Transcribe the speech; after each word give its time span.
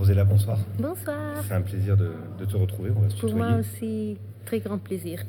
Rosella, 0.00 0.24
bonsoir. 0.24 0.58
Bonsoir. 0.78 1.44
C'est 1.46 1.52
un 1.52 1.60
plaisir 1.60 1.94
de, 1.94 2.12
de 2.38 2.44
te 2.46 2.56
retrouver. 2.56 2.90
On 2.96 3.00
va 3.00 3.10
se 3.10 3.16
Pour 3.20 3.28
tutoyer. 3.28 3.50
moi 3.50 3.60
aussi, 3.60 4.16
très 4.46 4.58
grand 4.60 4.78
plaisir. 4.78 5.22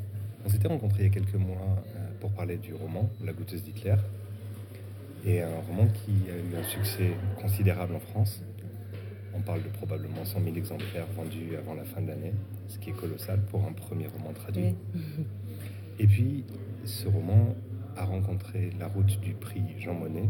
On 0.46 0.50
s'était 0.50 0.70
rencontrés 0.70 1.00
il 1.04 1.08
y 1.08 1.10
a 1.10 1.14
quelques 1.14 1.36
mois 1.36 1.58
euh, 1.98 2.08
pour 2.22 2.32
parler 2.32 2.56
du 2.56 2.74
roman 2.74 3.10
La 3.22 3.34
goûteuse 3.34 3.64
d'Hitler. 3.64 3.98
Et 5.26 5.42
un 5.42 5.60
roman 5.68 5.88
qui 5.88 6.12
a 6.32 6.38
eu 6.38 6.58
un 6.58 6.64
succès 6.64 7.12
considérable 7.42 7.96
en 7.96 8.00
France. 8.00 8.42
On 9.36 9.42
parle 9.42 9.62
de 9.62 9.68
probablement 9.68 10.24
100 10.24 10.42
000 10.42 10.56
exemplaires 10.56 11.06
vendus 11.18 11.58
avant 11.60 11.74
la 11.74 11.84
fin 11.84 12.02
de 12.02 12.08
l'année, 12.08 12.34
ce 12.70 12.80
qui 12.80 12.92
est 12.92 12.94
colossal 12.94 13.42
pour 13.50 13.66
un 13.66 13.74
premier 13.74 14.08
roman 14.08 14.32
traduit. 14.32 14.74
Oui. 14.96 15.26
Et 16.00 16.08
puis, 16.08 16.46
ce 16.86 17.10
roman 17.10 17.56
a 17.98 18.06
rencontré 18.06 18.72
la 18.80 18.88
route 18.88 19.20
du 19.20 19.34
prix 19.34 19.64
Jean 19.80 19.96
Monnet. 19.96 20.30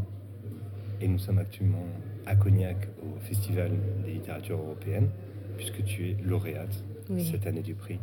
Et 1.00 1.08
nous 1.08 1.20
sommes 1.20 1.38
actuellement 1.38 1.86
à 2.25 2.35
Cognac, 2.35 2.77
au 3.03 3.19
Festival 3.27 3.71
des 4.05 4.13
littératures 4.13 4.57
européennes, 4.59 5.09
puisque 5.57 5.84
tu 5.84 6.09
es 6.09 6.17
lauréate 6.23 6.84
Oui. 7.09 7.27
cette 7.31 7.45
année 7.48 7.62
du 7.62 7.73
prix. 7.73 7.99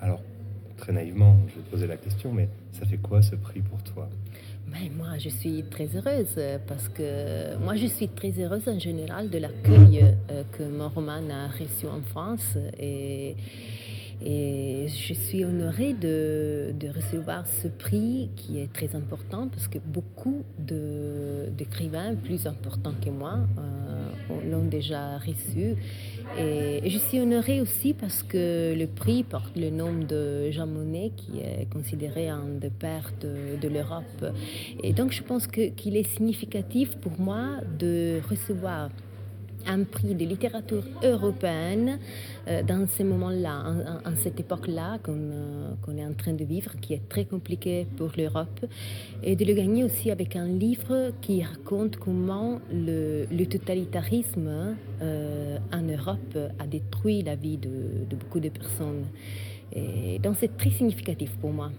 Alors, 0.00 0.22
très 0.76 0.92
naïvement, 0.92 1.36
je 1.48 1.54
vais 1.56 1.60
te 1.62 1.70
poser 1.70 1.86
la 1.86 1.96
question, 1.96 2.32
mais 2.32 2.48
ça 2.72 2.86
fait 2.86 2.96
quoi 2.98 3.22
ce 3.22 3.36
prix 3.36 3.60
pour 3.60 3.82
toi? 3.82 4.08
Ben, 4.68 4.88
moi, 4.96 5.18
je 5.18 5.28
suis 5.28 5.64
très 5.68 5.88
heureuse 5.96 6.38
parce 6.68 6.88
que 6.88 7.56
moi, 7.58 7.74
je 7.74 7.86
suis 7.86 8.08
très 8.08 8.30
heureuse 8.38 8.68
en 8.68 8.78
général 8.78 9.28
de 9.28 9.38
l'accueil 9.38 10.04
euh, 10.30 10.44
que 10.52 10.62
mon 10.62 10.88
roman 10.88 11.20
a 11.30 11.48
reçu 11.48 11.86
en 11.86 12.00
France. 12.02 12.56
Et, 12.78 13.34
et 14.24 14.86
je 14.88 15.14
suis 15.14 15.44
honorée 15.44 15.94
de, 15.94 16.74
recevoir 16.94 17.46
ce 17.46 17.68
prix 17.68 18.30
qui 18.36 18.58
est 18.58 18.72
très 18.72 18.94
important 18.96 19.48
parce 19.48 19.68
que 19.68 19.78
beaucoup 19.78 20.44
d'écrivains 20.58 22.14
plus 22.16 22.46
importants 22.46 22.94
que 23.02 23.10
moi 23.10 23.38
euh, 23.58 24.50
l'ont 24.50 24.64
déjà 24.64 25.18
reçu. 25.18 25.76
Et, 26.38 26.90
je 26.90 26.98
suis 26.98 27.20
honorée 27.20 27.60
aussi 27.60 27.94
parce 27.94 28.22
que 28.22 28.74
le 28.76 28.86
prix 28.86 29.22
porte 29.22 29.56
le 29.56 29.70
nom 29.70 29.92
de 29.92 30.50
Jean 30.50 30.66
Monnet, 30.66 31.12
qui 31.16 31.38
est 31.38 31.68
considéré 31.72 32.28
un 32.28 32.46
des 32.60 32.70
pères 32.70 33.12
de, 33.20 33.68
l'Europe. 33.68 34.34
Et 34.82 34.92
donc 34.92 35.12
je 35.12 35.22
pense 35.22 35.46
qu'il 35.46 35.96
est 35.96 36.08
significatif 36.16 36.96
pour 36.96 37.20
moi 37.20 37.58
de 37.78 38.20
recevoir 38.28 38.90
un 39.66 39.84
prix 39.84 40.14
de 40.14 40.24
littérature 40.24 40.84
européenne 41.02 41.98
euh, 42.48 42.62
dans 42.62 42.86
ces 42.86 43.04
moments-là, 43.04 43.64
en, 44.04 44.16
cette 44.16 44.40
époque-là 44.40 44.98
qu'on 45.02 45.12
euh, 45.12 45.70
qu'on 45.82 45.96
est 45.96 46.04
en 46.04 46.14
train 46.14 46.32
de 46.32 46.44
vivre, 46.44 46.72
qui 46.80 46.94
est 46.94 47.08
très 47.08 47.24
compliquée 47.24 47.86
pour 47.96 48.10
l'Europe, 48.16 48.66
et 49.22 49.36
de 49.36 49.44
le 49.44 49.54
gagner 49.54 49.84
aussi 49.84 50.10
avec 50.10 50.36
un 50.36 50.48
livre 50.48 51.12
qui 51.20 51.42
raconte 51.42 51.96
comment 51.96 52.60
le, 52.72 53.26
le 53.30 53.46
totalitarisme 53.46 54.76
euh, 55.02 55.58
en 55.72 55.82
Europe 55.82 56.38
a 56.58 56.66
détruit 56.66 57.22
la 57.22 57.36
vie 57.36 57.56
de, 57.56 58.06
de 58.08 58.16
beaucoup 58.16 58.40
de 58.40 58.48
personnes. 58.48 59.04
Et 59.72 60.18
donc 60.18 60.36
c'est 60.40 60.56
très 60.56 60.70
significatif 60.70 61.30
pour 61.40 61.52
moi. 61.52 61.70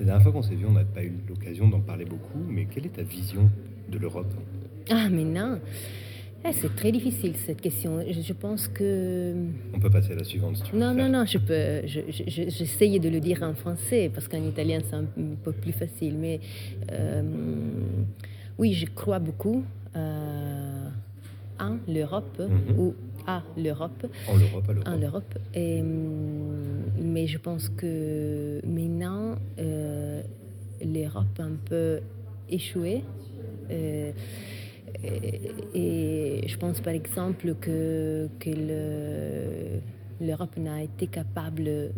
La 0.00 0.06
dernière 0.06 0.22
fois 0.22 0.32
qu'on 0.32 0.42
s'est 0.42 0.56
vu, 0.56 0.66
on 0.66 0.72
n'a 0.72 0.84
pas 0.84 1.04
eu 1.04 1.12
l'occasion 1.28 1.68
d'en 1.68 1.80
parler 1.80 2.04
beaucoup, 2.04 2.42
mais 2.48 2.64
quelle 2.66 2.86
est 2.86 2.96
ta 2.96 3.02
vision 3.02 3.48
de 3.88 3.98
l'Europe? 3.98 4.32
Ah, 4.90 5.08
mais 5.10 5.24
non, 5.24 5.60
Eh, 6.46 6.52
c'est 6.52 6.74
très 6.76 6.92
difficile 6.92 7.34
cette 7.36 7.60
question. 7.60 8.04
Je, 8.10 8.20
je 8.20 8.32
pense 8.34 8.68
que... 8.68 9.34
On 9.72 9.78
peut 9.80 9.88
passer 9.90 10.12
à 10.12 10.16
la 10.16 10.24
suivante 10.24 10.58
si 10.58 10.62
tu 10.64 10.76
Non, 10.76 10.92
non, 10.92 11.08
non, 11.08 11.24
je 11.24 11.38
peux. 11.38 11.86
je- 11.86 12.00
je- 12.10 12.24
je- 12.28 12.50
J'essayais 12.50 12.98
de 12.98 13.08
le 13.08 13.18
dire 13.20 13.42
en 13.42 13.54
français 13.54 14.10
parce 14.12 14.28
qu'en 14.28 14.42
italien 14.44 14.80
c'est 14.88 14.94
un 14.96 15.06
peu 15.42 15.52
plus 15.52 15.72
facile. 15.72 16.16
Mais 16.18 16.40
euh, 16.92 17.22
oui, 18.58 18.74
je 18.74 18.84
crois 18.86 19.20
beaucoup 19.20 19.64
euh, 19.96 20.88
en 21.58 21.76
l'Europe 21.88 22.38
Mhm. 22.40 22.78
ou 22.78 22.94
à 23.26 23.42
l'Europe, 23.56 24.06
En 24.28 24.36
l'Europe, 24.36 24.70
en 24.86 24.96
l'Europe. 24.96 25.38
Et, 25.54 25.80
hum, 25.80 26.82
mais 27.00 27.26
je 27.26 27.38
pense 27.38 27.70
que 27.70 28.60
maintenant 28.66 29.36
euh, 29.58 30.20
l'Europe 30.84 31.38
a 31.38 31.42
un 31.44 31.56
peu 31.64 32.00
échoué. 32.50 33.02
Et, 35.02 36.42
je 36.46 36.56
pense 36.56 36.80
par 36.80 36.92
exemple 36.94 37.54
que, 37.60 38.28
que 38.38 38.50
le- 38.50 39.80
l'Europe 40.24 40.56
n'a 40.56 40.82
été 40.82 41.06
capable 41.08 41.90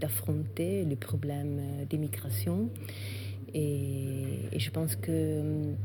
d'affronter 0.00 0.84
le 0.84 0.96
problème 0.96 1.60
d'immigration. 1.88 2.68
Et, 3.54 4.24
et 4.52 4.58
je 4.58 4.70
pense 4.70 4.96
que 4.96 5.40
hum, 5.40 5.76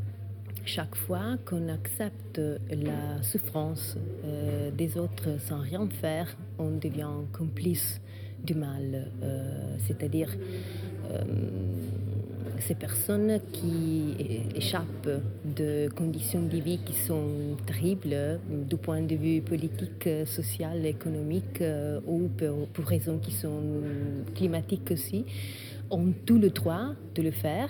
chaque 0.65 0.95
fois 0.95 1.37
qu'on 1.45 1.67
accepte 1.69 2.41
la 2.69 3.21
souffrance 3.23 3.97
euh, 4.25 4.71
des 4.71 4.97
autres 4.97 5.39
sans 5.39 5.59
rien 5.59 5.87
faire, 6.01 6.35
on 6.57 6.71
devient 6.71 7.07
complice 7.31 8.01
du 8.43 8.55
mal. 8.55 9.07
Euh, 9.21 9.75
C'est-à-dire 9.79 10.31
euh, 11.11 11.23
ces 12.59 12.75
personnes 12.75 13.39
qui 13.51 14.15
échappent 14.55 15.21
de 15.43 15.89
conditions 15.95 16.41
de 16.41 16.57
vie 16.57 16.79
qui 16.85 16.93
sont 16.93 17.55
terribles 17.65 18.39
du 18.49 18.77
point 18.77 19.01
de 19.01 19.15
vue 19.15 19.41
politique, 19.41 20.09
social, 20.25 20.85
économique 20.85 21.61
euh, 21.61 21.99
ou 22.05 22.29
pour, 22.29 22.67
pour 22.67 22.85
raisons 22.85 23.17
qui 23.17 23.31
sont 23.31 23.63
climatiques 24.35 24.91
aussi, 24.91 25.25
ont 25.89 26.13
tout 26.25 26.37
le 26.37 26.49
droit 26.49 26.93
de 27.15 27.21
le 27.21 27.31
faire. 27.31 27.69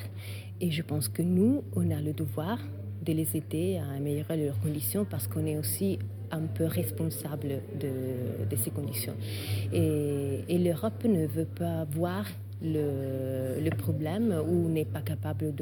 Et 0.62 0.72
je 0.72 0.82
pense 0.82 1.08
que 1.08 1.22
nous, 1.22 1.64
on 1.76 1.90
a 1.92 2.02
le 2.02 2.14
devoir 2.14 2.60
de 3.06 3.14
les 3.14 3.36
aider 3.36 3.78
à 3.78 3.96
améliorer 3.96 4.38
leurs 4.38 4.60
conditions 4.60 5.06
parce 5.06 5.28
qu'on 5.28 5.46
est 5.46 5.58
aussi 5.58 6.00
un 6.32 6.42
peu 6.42 6.66
responsable 6.66 7.62
de, 7.80 8.56
ces 8.56 8.70
conditions. 8.70 9.16
Et 9.74 10.58
l'Europe 10.58 11.04
ne 11.06 11.26
veut 11.26 11.46
pas 11.46 11.86
voir 11.86 12.26
le, 12.62 13.70
problème 13.78 14.36
ou 14.48 14.68
n'est 14.68 14.86
pas 14.86 15.02
capable 15.02 15.54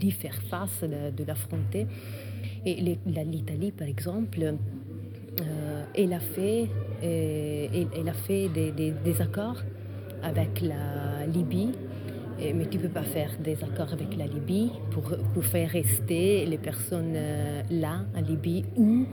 d'y 0.00 0.10
faire 0.10 0.40
face, 0.42 0.82
de, 0.82 1.24
l'affronter. 1.24 1.86
Et 2.64 2.98
l'Italie, 3.06 3.72
par 3.72 3.88
exemple, 3.88 4.54
euh, 5.40 5.84
elle 5.94 6.12
a 6.12 6.20
fait, 6.20 6.68
euh, 7.02 7.86
elle, 7.96 8.08
a 8.08 8.12
fait 8.12 8.48
des, 8.48 9.20
accords 9.20 9.62
avec 10.22 10.60
la 10.60 11.26
Libye, 11.26 11.72
mais 12.38 12.66
tu 12.66 12.78
ne 12.78 12.82
peux 12.82 12.88
pas 12.88 13.02
faire 13.02 13.30
des 13.42 13.62
accords 13.62 13.92
avec 13.92 14.16
la 14.16 14.26
Libye 14.26 14.70
pour, 14.90 15.44
faire 15.44 15.70
rester 15.70 16.46
les 16.46 16.58
personnes 16.58 17.14
euh, 17.14 17.62
là, 17.70 18.04
en 18.16 18.20
Libye, 18.20 18.64
où 18.76 19.06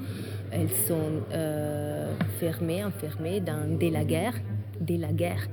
elles 0.52 0.72
sont 0.88 1.24
fermées, 2.40 2.84
enfermées 2.84 3.40
dans, 3.40 3.78
dès 3.78 3.90
la 3.90 4.04
guerre. 4.04 4.34
Dès 4.80 4.98
la 4.98 5.12
guerre. 5.12 5.48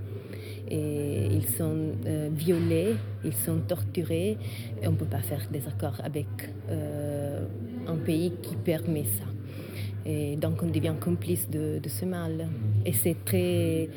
Et 0.69 1.27
ils 1.27 1.47
sont 1.47 1.93
euh, 2.07 2.31
violés, 2.33 2.95
ils 3.25 3.35
sont 3.35 3.59
torturés. 3.67 4.39
Et 4.83 4.89
on 4.89 4.93
ne 4.93 4.97
peut 4.97 5.05
pas 5.05 5.23
faire 5.23 5.47
des 5.51 5.67
accords 5.67 6.01
avec 6.03 6.27
euh, 6.71 7.47
un 7.87 7.97
pays 7.97 8.33
qui 8.43 8.57
permet 8.57 9.05
ça. 9.05 9.25
Et 10.07 10.37
donc 10.37 10.63
on 10.63 10.67
devient 10.67 10.95
complice 11.01 11.49
de, 11.49 11.79
de 11.83 11.89
ce 11.89 12.05
mal. 12.05 12.49
Et 12.85 12.93
c'est 12.93 13.25
très, 13.25 13.89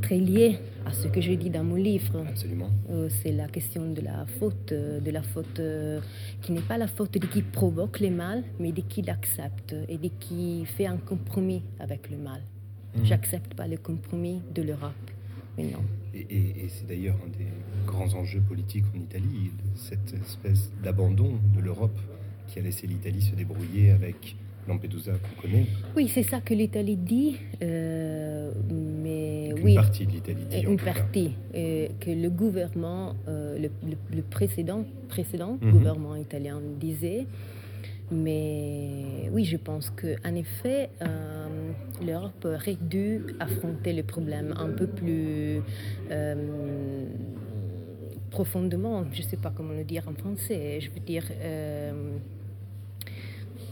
très 0.00 0.18
lié 0.18 0.58
à 0.86 0.92
ce 0.92 1.08
que 1.08 1.20
je 1.20 1.32
dis 1.32 1.50
dans 1.50 1.64
mon 1.64 1.76
livre. 1.76 2.24
Absolument. 2.28 2.70
Euh, 2.90 3.08
c'est 3.22 3.32
la 3.32 3.46
question 3.48 3.92
de 3.92 4.00
la 4.00 4.26
faute, 4.38 4.72
de 4.72 5.10
la 5.10 5.22
faute 5.22 5.60
euh, 5.60 6.00
qui 6.42 6.52
n'est 6.52 6.60
pas 6.60 6.78
la 6.78 6.86
faute 6.86 7.14
de 7.14 7.26
qui 7.26 7.42
provoque 7.42 8.00
le 8.00 8.10
mal, 8.10 8.42
mais 8.58 8.72
de 8.72 8.80
qui 8.80 9.02
l'accepte 9.02 9.74
et 9.88 9.98
de 9.98 10.08
qui 10.18 10.64
fait 10.64 10.86
un 10.86 10.96
compromis 10.96 11.62
avec 11.78 12.10
le 12.10 12.16
mal. 12.16 12.40
Mhm. 12.96 13.04
J'accepte 13.04 13.54
pas 13.54 13.68
le 13.68 13.76
compromis 13.76 14.42
de 14.54 14.62
l'Europe. 14.62 15.10
Et, 15.58 15.64
et- 16.18 16.64
et 16.64 16.68
c'est 16.68 16.86
d'ailleurs 16.86 17.16
un 17.24 17.28
des 17.38 17.46
grands 17.86 18.12
enjeux 18.14 18.40
politiques 18.40 18.84
en 18.96 19.00
Italie, 19.00 19.50
cette 19.76 20.14
espèce 20.14 20.70
d'abandon 20.82 21.34
de 21.54 21.60
l'Europe 21.60 21.98
qui 22.48 22.58
a 22.58 22.62
laissé 22.62 22.86
l'Italie 22.86 23.22
se 23.22 23.34
débrouiller 23.34 23.90
avec 23.90 24.36
Lampedusa 24.68 25.12
qu'on 25.12 25.42
connaît, 25.42 25.66
Oui, 25.96 26.08
c'est 26.08 26.22
ça 26.22 26.40
que 26.40 26.52
l'Italie 26.54 26.96
dit, 26.96 27.36
euh, 27.62 28.52
mais 28.70 29.54
oui. 29.62 29.74
partie 29.74 30.06
de 30.06 30.12
l'Italie 30.12 30.44
dit. 30.50 30.60
une 30.60 30.76
partie 30.76 31.32
euh, 31.54 31.88
que 32.00 32.10
le 32.10 32.28
gouvernement, 32.30 33.14
euh, 33.28 33.58
le, 33.58 33.70
le- 33.88 34.16
le 34.16 34.22
précédent, 34.22 34.84
précédent 35.08 35.58
Mhm. 35.62 35.70
gouvernement 35.72 36.16
italien 36.16 36.60
disait. 36.80 37.26
Mais 38.10 39.30
oui, 39.32 39.44
je 39.44 39.56
pense 39.56 39.90
qu'en 39.90 40.34
effet, 40.34 40.90
euh, 41.00 41.70
l'Europe 42.04 42.44
aurait 42.44 42.78
dû 42.80 43.22
affronter 43.38 43.92
le 43.92 44.02
problème 44.02 44.52
un 44.58 44.70
peu 44.70 44.88
plus 44.88 45.62
euh, 46.10 47.04
profondément. 48.30 49.04
Je 49.12 49.22
ne 49.22 49.26
sais 49.26 49.36
pas 49.36 49.52
comment 49.54 49.74
le 49.74 49.84
dire 49.84 50.08
en 50.08 50.14
français. 50.14 50.80
Je 50.80 50.90
veux 50.90 51.00
dire, 51.00 51.24
euh, 51.40 52.18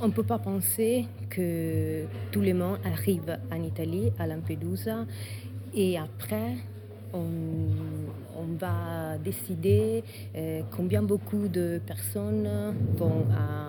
on 0.01 0.07
ne 0.07 0.13
peut 0.13 0.23
pas 0.23 0.39
penser 0.39 1.07
que 1.31 2.05
tout 2.31 2.41
le 2.41 2.55
monde 2.55 2.79
arrive 2.85 3.39
en 3.51 3.63
Italie, 3.63 4.13
à 4.21 4.29
Lampedusa, 4.29 5.05
et 5.75 5.99
après, 5.99 6.55
on, 7.13 7.27
va 8.61 9.19
décider 9.23 10.03
euh, 10.35 10.63
combien 10.75 11.03
beaucoup 11.03 11.47
de 11.47 11.81
personnes 11.87 12.49
vont 12.97 13.25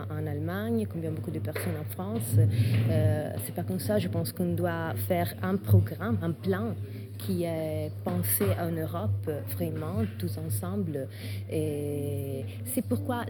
en 0.09 0.25
Allemagne, 0.25 0.87
combien 0.91 1.11
beaucoup 1.11 1.29
de 1.29 1.39
personnes 1.39 1.75
en 1.79 1.91
France. 1.93 2.35
Euh, 2.37 3.33
c'est 3.45 3.53
pas 3.53 3.63
comme 3.63 3.79
ça. 3.79 3.99
Je 3.99 4.07
pense 4.07 4.31
qu'on 4.31 4.53
doit 4.53 4.95
faire 5.07 5.33
un 5.43 5.57
programme, 5.57 6.17
un 6.21 6.31
plan 6.31 6.75
qui 7.19 7.43
est 7.43 7.91
pensé 8.03 8.45
en 8.59 8.71
Europe 8.71 9.29
vraiment 9.55 10.03
tous 10.17 10.37
ensemble. 10.37 11.07
Et 11.51 12.45
c'est 12.65 12.83
pourquoi 12.83 13.25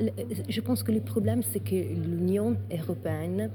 je 0.48 0.62
pense 0.62 0.84
que 0.84 0.92
le 0.92 1.02
problème, 1.02 1.42
c'est 1.44 1.60
que 1.60 1.76
l'Union 1.76 2.56
européenne 2.72 3.50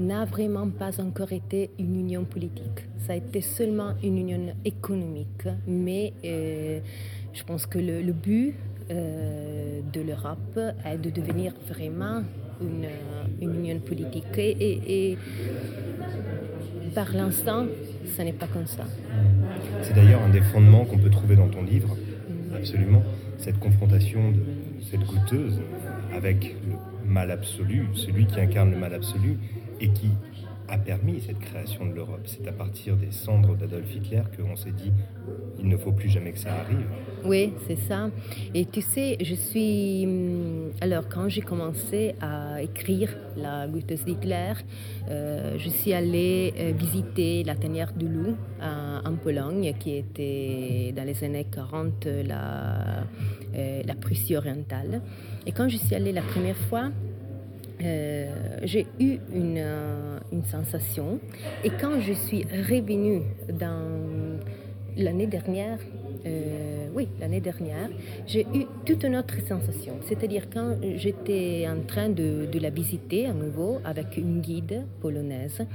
n'a 0.00 0.24
vraiment 0.24 0.68
pas 0.68 1.00
encore 1.00 1.32
été 1.32 1.70
une 1.78 1.94
union 1.96 2.24
politique. 2.24 2.86
Ça 3.06 3.12
a 3.12 3.16
été 3.16 3.40
seulement 3.40 3.92
une 4.02 4.18
union 4.18 4.54
économique, 4.64 5.46
mais 5.66 6.12
euh, 6.24 6.80
je 7.32 7.44
pense 7.44 7.66
que 7.66 7.78
le, 7.78 8.12
but 8.12 8.54
euh, 8.90 9.80
de 9.92 10.00
l'Europe 10.00 10.58
est 10.84 10.98
de 10.98 11.10
devenir 11.10 11.52
vraiment 11.68 12.22
une, 12.60 12.88
union 13.40 13.78
politique. 13.80 14.36
Et, 14.38 15.16
par 16.94 17.12
l'instant, 17.14 17.66
ce 18.16 18.22
n'est 18.22 18.32
pas 18.32 18.48
comme 18.48 18.66
ça. 18.66 18.84
C'est 19.82 19.94
d'ailleurs 19.94 20.22
un 20.22 20.30
des 20.30 20.40
fondements 20.40 20.84
qu'on 20.84 20.98
peut 20.98 21.10
trouver 21.10 21.36
dans 21.36 21.48
ton 21.48 21.62
livre, 21.62 21.96
mm. 21.96 22.56
absolument, 22.56 23.02
cette 23.38 23.60
confrontation 23.60 24.32
de 24.32 24.40
cette 24.90 25.04
goûteuse 25.04 25.60
avec 26.14 26.56
le 26.66 27.08
mal 27.08 27.30
absolu, 27.30 27.86
celui 27.94 28.26
qui 28.26 28.40
incarne 28.40 28.72
le 28.72 28.76
mal 28.76 28.92
absolu, 28.92 29.38
et 29.80 29.88
qui 29.88 30.10
a 30.70 30.78
permis 30.78 31.20
cette 31.20 31.40
création 31.40 31.86
de 31.86 31.92
l'Europe. 31.92 32.22
C'est 32.26 32.46
à 32.46 32.52
partir 32.52 32.96
des 32.96 33.10
cendres 33.10 33.56
d'Adolf 33.56 33.92
Hitler 33.92 34.22
qu'on 34.36 34.56
s'est 34.56 34.70
dit 34.70 34.92
il 35.58 35.68
ne 35.68 35.76
faut 35.76 35.92
plus 35.92 36.08
jamais 36.08 36.32
que 36.32 36.38
ça 36.38 36.54
arrive. 36.54 36.86
Oui, 37.24 37.52
c'est 37.66 37.76
ça. 37.76 38.10
Et 38.54 38.64
tu 38.64 38.80
sais, 38.80 39.18
je 39.20 39.34
suis. 39.34 40.04
Hum, 40.06 40.70
alors, 40.80 41.08
quand 41.08 41.28
j'ai 41.28 41.42
commencé 41.42 42.14
à 42.20 42.62
écrire 42.62 43.14
la 43.36 43.66
Goethe 43.68 44.04
d'Hitler, 44.04 44.54
euh, 45.10 45.58
je 45.58 45.68
suis 45.68 45.92
allée 45.92 46.54
euh, 46.56 46.72
visiter 46.76 47.44
la 47.44 47.56
tanière 47.56 47.92
du 47.92 48.08
loup 48.08 48.36
en 48.62 49.14
Pologne, 49.16 49.74
qui 49.78 49.96
était 49.96 50.92
dans 50.94 51.04
les 51.04 51.24
années 51.24 51.46
40 51.50 52.06
la, 52.26 53.04
euh, 53.54 53.82
la 53.84 53.94
Prussie 53.94 54.36
orientale. 54.36 55.02
Et 55.46 55.52
quand 55.52 55.68
je 55.68 55.76
suis 55.76 55.94
allée 55.94 56.12
la 56.12 56.22
première 56.22 56.56
fois, 56.56 56.90
euh, 57.82 58.58
j'ai 58.62 58.86
eu 58.98 59.18
une, 59.32 59.58
euh, 59.58 60.18
une, 60.32 60.44
sensation. 60.44 61.18
Et 61.64 61.70
quand 61.70 61.98
je 62.00 62.12
suis 62.12 62.44
revenue 62.44 63.22
dans 63.52 64.38
l'année 64.96 65.26
dernière, 65.26 65.78
euh, 66.26 66.88
oui, 66.94 67.08
l'année 67.20 67.40
dernière, 67.40 67.88
j'ai 68.26 68.42
eu 68.54 68.66
toute 68.84 69.04
une 69.04 69.16
autre 69.16 69.40
sensation. 69.46 69.94
C'est-à-dire 70.02 70.48
quand 70.52 70.76
j'étais 70.96 71.66
en 71.68 71.80
train 71.86 72.10
de, 72.10 72.48
la 72.60 72.70
visiter 72.70 73.26
à 73.26 73.32
nouveau 73.32 73.80
avec 73.84 74.16
une 74.18 74.40
guide 74.40 74.84
polonaise 75.00 75.66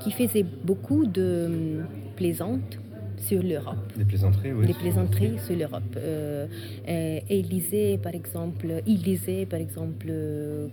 qui 0.00 0.10
faisait 0.10 0.42
beaucoup 0.42 1.06
de 1.06 1.80
plaisantes 2.16 2.78
sur 3.22 3.42
l'Europe. 3.42 3.92
Des 3.96 4.04
plaisanteries, 4.04 4.52
oui. 4.52 4.66
Des 4.66 4.74
plaisanteries 4.74 5.38
sur 5.38 5.56
l'Europe. 5.56 5.96
Euh, 5.96 6.46
et, 6.86 7.38
il 7.38 7.48
disait, 7.48 7.98
par 8.02 8.14
exemple, 8.14 8.82
il 8.86 9.02
disait, 9.02 9.46
par 9.46 9.60
exemple, 9.60 10.12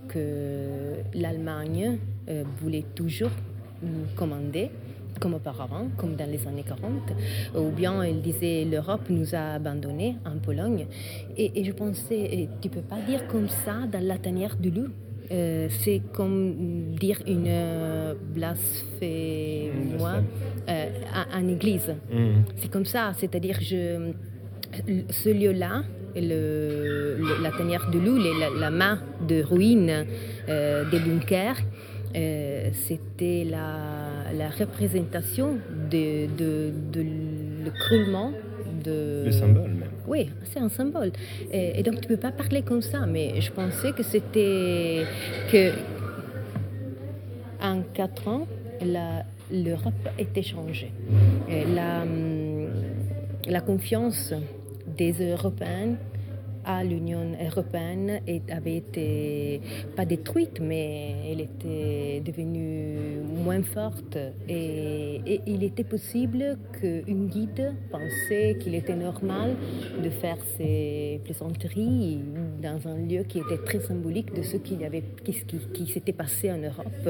que 0.08 0.96
l'Allemagne 1.14 1.98
euh, 2.28 2.44
voulait 2.60 2.84
toujours 2.94 3.30
commander 4.14 4.70
comme 5.18 5.34
auparavant, 5.34 5.88
comme 5.96 6.16
dans 6.16 6.28
les 6.30 6.46
années 6.46 6.64
40, 6.66 6.82
ou 7.56 7.70
bien 7.70 8.04
il 8.04 8.22
disait 8.22 8.64
l'Europe 8.64 9.08
nous 9.10 9.34
a 9.34 9.54
abandonnés 9.54 10.16
en 10.24 10.38
Pologne. 10.38 10.86
Et, 11.36 11.60
et 11.60 11.64
je 11.64 11.72
pensais, 11.72 12.48
tu 12.60 12.68
peux 12.68 12.80
pas 12.80 13.00
dire 13.06 13.26
comme 13.28 13.48
ça 13.48 13.86
dans 13.90 14.02
la 14.02 14.18
tanière 14.18 14.56
du 14.56 14.70
loup. 14.70 14.88
Euh, 15.30 15.68
c'est 15.70 16.02
comme 16.12 16.96
dire 16.96 17.18
une 17.24 17.46
euh, 17.46 18.14
blasphémie 18.34 20.02
euh, 20.68 20.86
en 21.32 21.48
église. 21.48 21.94
Mm. 22.12 22.42
C'est 22.56 22.68
comme 22.70 22.84
ça, 22.84 23.12
c'est-à-dire 23.16 23.58
je, 23.60 24.10
ce 25.08 25.28
lieu-là, 25.28 25.84
le, 26.16 27.18
la 27.40 27.52
tanière 27.52 27.88
de 27.92 27.98
loup, 28.00 28.18
la, 28.18 28.50
la, 28.58 28.70
main 28.70 28.98
de 29.28 29.40
ruine 29.40 30.04
des 30.48 30.98
bunkers, 30.98 31.58
c'était 32.72 33.44
la, 33.48 34.32
la, 34.36 34.50
représentation 34.50 35.58
de, 35.90 36.26
de, 36.36 36.72
de... 36.92 37.06
Le 39.24 39.30
symbole 39.30 39.70
même. 39.70 39.90
Oui, 40.10 40.28
c'est 40.42 40.58
un 40.58 40.68
symbole. 40.68 41.12
Et, 41.52 41.84
donc 41.84 42.00
tu 42.00 42.08
ne 42.08 42.08
peux 42.08 42.16
pas 42.16 42.32
parler 42.32 42.62
comme 42.62 42.82
ça, 42.82 43.06
mais 43.06 43.40
je 43.40 43.52
pensais 43.52 43.92
que 43.92 44.02
c'était 44.02 45.04
que 45.52 45.70
en 47.62 47.82
quatre 47.94 48.26
ans, 48.26 48.48
l'Europe 49.52 50.08
était 50.18 50.42
changée. 50.42 50.92
la, 51.48 52.04
la 53.48 53.60
confiance 53.60 54.34
des 54.96 55.12
Européens 55.12 55.94
à 56.64 56.84
l'Union 56.84 57.32
européenne 57.40 58.20
avait 58.50 58.76
été 58.76 59.60
pas 59.96 60.04
détruite, 60.04 60.60
mais 60.60 61.14
elle 61.30 61.40
était 61.40 62.22
devenue 62.24 63.20
moins 63.44 63.62
forte. 63.62 64.18
Et, 64.48 65.40
il 65.46 65.64
était 65.64 65.84
possible 65.84 66.58
qu'une 66.72 67.26
guide 67.28 67.74
pensait 67.90 68.56
qu'il 68.60 68.74
était 68.74 68.96
normal 68.96 69.54
de 70.02 70.10
faire 70.10 70.38
ses 70.56 71.20
plaisanteries 71.24 72.20
dans 72.62 72.88
un 72.88 72.98
lieu 72.98 73.22
qui 73.22 73.38
était 73.38 73.58
très 73.64 73.80
symbolique 73.80 74.34
de 74.34 74.42
ce 74.42 74.56
qui, 74.56 74.84
avait, 74.84 75.04
qui, 75.24 75.32
qui, 75.72 75.86
s'était 75.86 76.12
passé 76.12 76.50
en 76.50 76.58
Europe. 76.58 77.08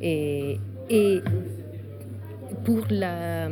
Et, 0.00 0.58
et 0.88 1.20
pour 2.64 2.84
la 2.90 3.50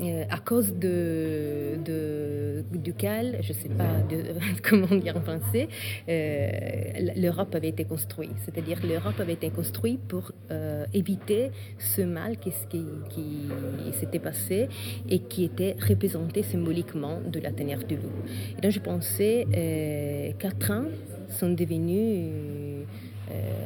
euh, 0.00 0.24
à 0.28 0.38
cause 0.38 0.74
de, 0.74 1.78
de, 1.82 2.64
duquel, 2.74 3.38
je 3.40 3.52
ne 3.52 3.58
sais 3.58 3.68
pas 3.70 4.02
de, 4.10 4.34
comment 4.62 4.94
dire 4.94 5.16
en 5.16 5.22
français, 5.22 5.68
euh, 6.08 7.12
l'Europe 7.16 7.54
avait 7.54 7.68
été 7.68 7.84
construite. 7.84 8.36
C'est-à-dire 8.44 8.78
l'Europe 8.86 9.18
avait 9.18 9.32
été 9.32 9.48
construite 9.50 10.00
pour 10.06 10.32
euh, 10.50 10.84
éviter 10.92 11.50
ce 11.78 12.02
mal 12.02 12.36
qui, 12.36 12.52
qui, 12.68 12.84
qui 13.08 13.98
s'était 13.98 14.18
passé 14.18 14.68
et 15.08 15.20
qui 15.20 15.44
était 15.44 15.76
représenté 15.88 16.42
symboliquement 16.42 17.20
de 17.26 17.40
la 17.40 17.50
tanière 17.50 17.84
du 17.84 17.96
loup. 17.96 18.12
Et 18.58 18.60
donc 18.60 18.72
je 18.72 18.80
pensais, 18.80 20.34
quatre 20.38 20.70
ans 20.72 20.84
sont 21.28 21.50
devenus 21.50 22.86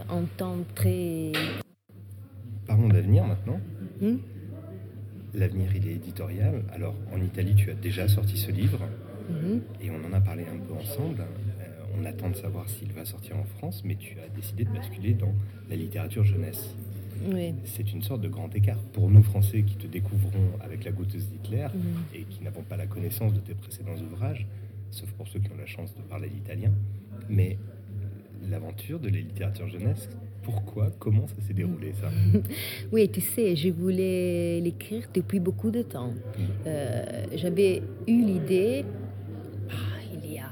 un 0.08 0.22
temps 0.36 0.58
très... 0.74 1.32
Parlons 2.66 2.88
d'avenir 2.88 3.24
maintenant? 3.24 3.60
Hmm? 4.00 4.18
L'avenir, 5.34 5.74
il 5.74 5.88
est 5.88 5.92
éditorial. 5.92 6.62
Alors, 6.72 6.94
en 7.12 7.20
Italie, 7.20 7.54
tu 7.54 7.70
as 7.70 7.74
déjà 7.74 8.08
sorti 8.08 8.36
ce 8.36 8.50
livre 8.50 8.80
mhm. 9.28 9.60
et 9.80 9.90
on 9.90 10.04
en 10.04 10.12
a 10.12 10.20
parlé 10.20 10.44
un 10.44 10.58
peu 10.58 10.74
ensemble. 10.74 11.20
Euh, 11.20 11.64
on 12.00 12.04
attend 12.04 12.30
de 12.30 12.36
savoir 12.36 12.68
s'il 12.68 12.92
va 12.92 13.04
sortir 13.04 13.36
en 13.36 13.44
France, 13.44 13.82
mais 13.84 13.96
tu 13.96 14.16
as 14.18 14.28
décidé 14.34 14.64
de 14.64 14.70
basculer 14.70 15.14
dans 15.14 15.32
la 15.68 15.76
littérature 15.76 16.24
jeunesse. 16.24 16.74
Oui. 17.30 17.54
C'est 17.64 17.92
une 17.92 18.02
sorte 18.02 18.22
de 18.22 18.28
grand 18.28 18.54
écart. 18.54 18.78
Pour 18.92 19.10
nous, 19.10 19.22
Français, 19.22 19.62
qui 19.62 19.76
te 19.76 19.86
découvrons 19.86 20.52
avec 20.60 20.84
La 20.84 20.90
goûteuse 20.90 21.28
d'Hitler 21.28 21.66
mhm. 21.74 21.80
et 22.14 22.22
qui 22.22 22.42
n'avons 22.42 22.62
pas 22.62 22.76
la 22.76 22.86
connaissance 22.86 23.32
de 23.32 23.40
tes 23.40 23.54
précédents 23.54 23.96
ouvrages, 23.96 24.46
sauf 24.90 25.10
pour 25.12 25.28
ceux 25.28 25.38
qui 25.38 25.50
ont 25.52 25.58
la 25.58 25.66
chance 25.66 25.94
de 25.94 26.02
parler 26.02 26.28
l'italien, 26.28 26.72
mais 27.28 27.58
l'aventure 28.48 28.98
de 28.98 29.08
la 29.08 29.18
littérature 29.18 29.68
jeunesse, 29.68 30.08
pourquoi 30.50 30.90
Comment 30.98 31.26
ça 31.26 31.34
s'est 31.46 31.54
déroulé 31.54 31.92
ça 32.00 32.10
Oui, 32.92 33.08
tu 33.08 33.20
sais, 33.20 33.56
je 33.56 33.68
voulais 33.70 34.60
l'écrire 34.60 35.04
depuis 35.12 35.40
beaucoup 35.40 35.70
de 35.70 35.82
temps. 35.82 36.12
Euh, 36.66 37.26
j'avais 37.34 37.82
eu 38.06 38.24
l'idée 38.24 38.84
ah, 39.70 39.74
il 40.24 40.32
y 40.32 40.38
a 40.38 40.50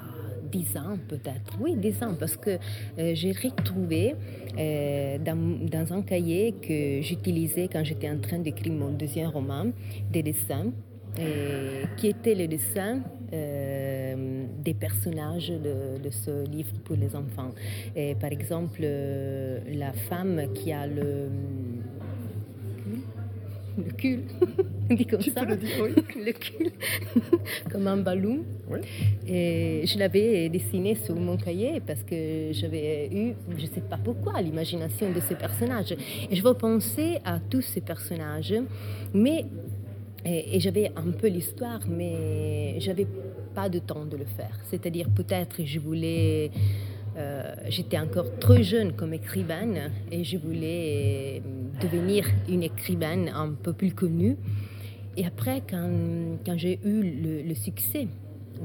dix 0.51 0.77
ans 0.77 0.97
peut-être. 1.09 1.59
Oui, 1.61 1.77
dix 1.77 2.03
ans, 2.03 2.15
parce 2.19 2.37
que 2.37 2.59
euh, 2.99 3.15
j'ai 3.15 3.33
retrouvé 3.33 4.15
euh, 4.59 5.19
dans, 5.19 5.59
dans, 5.69 5.93
un 5.93 6.03
cahier 6.03 6.55
que 6.61 7.03
j'utilisais 7.03 7.69
quand 7.71 7.85
j'étais 7.85 8.11
en 8.11 8.19
train 8.19 8.39
d'écrire 8.39 8.73
mon 8.73 8.91
deuxième 8.91 9.31
roman, 9.31 9.67
des 10.11 10.23
dessins, 10.23 10.73
qui 11.97 12.09
étaient 12.09 12.35
les 12.35 12.49
dessins 12.49 13.03
des 14.69 14.75
personnages 14.75 15.49
de, 15.51 16.11
ce 16.11 16.49
livre 16.49 16.73
pour 16.85 16.97
les 16.97 17.15
enfants. 17.15 17.53
Et 17.95 18.15
par 18.15 18.33
exemple, 18.33 18.81
euh, 18.83 19.61
la 19.75 19.93
femme 19.93 20.53
qui 20.55 20.73
a 20.73 20.87
le 20.87 21.29
le 23.79 23.93
cul, 23.93 24.25
dit 24.91 25.07
comme 25.07 25.21
ça, 25.21 25.45
le, 25.45 25.57
dire, 25.57 25.71
oui. 25.81 25.91
le 26.27 26.33
cul, 26.33 26.73
comme 27.71 27.87
un 27.87 27.99
ballon. 27.99 28.41
Et 29.25 29.83
je 29.85 29.99
l'avais 29.99 30.49
dessiné 30.49 30.97
sur 30.97 31.15
mon 31.15 31.37
cahier 31.37 31.81
parce 31.87 32.03
que 32.03 32.51
j'avais 32.51 33.09
eu, 33.13 33.35
je 33.57 33.63
ne 33.63 33.71
sais 33.71 33.81
pas 33.81 33.99
pourquoi, 34.03 34.43
l'imagination 34.43 35.13
de 35.13 35.21
ce 35.21 35.35
personnage. 35.35 35.93
Et 36.29 36.35
je 36.35 36.43
veux 36.43 36.55
penser 36.55 37.19
à 37.25 37.39
tous 37.39 37.63
ces 37.63 37.81
personnages, 37.81 38.55
mais 39.15 39.45
Et, 40.29 40.61
j'avais 40.61 40.93
un 40.97 41.11
peu 41.11 41.29
l'histoire, 41.29 41.81
mais 41.89 42.79
j'avais 42.81 43.07
pas 43.55 43.69
de 43.69 43.79
temps 43.79 44.05
de 44.05 44.17
le 44.17 44.25
faire. 44.25 44.59
C'est-à-dire 44.65 45.09
peut-être 45.09 45.65
je 45.65 45.79
voulais... 45.79 46.51
Euh, 47.17 47.55
j'étais 47.69 47.99
encore 47.99 48.39
trop 48.39 48.63
jeune 48.63 48.93
comme 48.93 49.13
écrivaine 49.13 49.91
et 50.13 50.23
je 50.23 50.37
voulais 50.37 51.43
devenir 51.83 52.25
une 52.49 52.63
écrivaine 52.63 53.29
un 53.35 53.51
peu 53.51 53.73
plus 53.73 53.93
connue. 53.93 54.37
Et 55.17 55.27
après, 55.27 55.63
quand, 55.69 55.91
quand 56.47 56.57
j'ai 56.57 56.79
eu 56.85 57.43
le, 57.45 57.55
succès 57.57 58.07